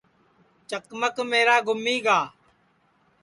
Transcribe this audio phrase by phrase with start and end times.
[0.69, 2.19] چکمک میرا گُمیگا